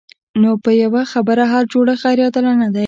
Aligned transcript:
نو 0.41 0.49
په 0.63 0.71
یوه 0.83 1.01
خبره 1.11 1.43
هر 1.53 1.63
جوړښت 1.71 2.01
غیر 2.05 2.19
عادلانه 2.25 2.67
دی. 2.73 2.79